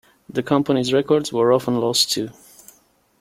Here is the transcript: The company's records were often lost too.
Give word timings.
The 0.27 0.41
company's 0.41 0.93
records 0.93 1.31
were 1.31 1.53
often 1.53 1.79
lost 1.79 2.11
too. 2.11 2.31